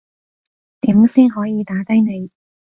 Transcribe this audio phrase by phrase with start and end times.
[0.79, 2.31] 點先可以打低你